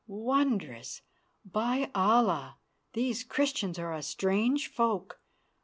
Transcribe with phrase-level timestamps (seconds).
[0.07, 1.03] Wondrous!
[1.45, 2.57] By Allah!
[2.93, 5.21] these Christians are a strange folk.